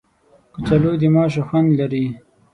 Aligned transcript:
کچالو 0.53 0.91
د 1.01 1.03
ماشو 1.15 1.41
خوند 1.47 1.69
لري 1.79 2.05